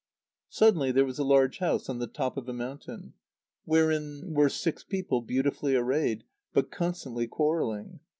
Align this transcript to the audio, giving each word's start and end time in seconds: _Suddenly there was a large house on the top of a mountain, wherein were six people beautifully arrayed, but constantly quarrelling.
_Suddenly 0.49 0.91
there 0.91 1.05
was 1.05 1.19
a 1.19 1.23
large 1.23 1.59
house 1.59 1.87
on 1.87 1.99
the 1.99 2.07
top 2.07 2.35
of 2.35 2.49
a 2.49 2.53
mountain, 2.53 3.13
wherein 3.65 4.33
were 4.33 4.49
six 4.49 4.83
people 4.83 5.21
beautifully 5.21 5.75
arrayed, 5.75 6.23
but 6.53 6.71
constantly 6.71 7.27
quarrelling. 7.27 7.99